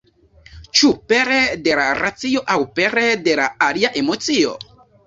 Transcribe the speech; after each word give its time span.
Ĉu 0.79 0.89
pere 1.13 1.37
de 1.67 1.77
la 1.81 1.85
racio 2.01 2.43
aŭ 2.55 2.59
pere 2.81 3.05
de 3.29 3.39
alia 3.71 3.95
emocio? 4.05 4.61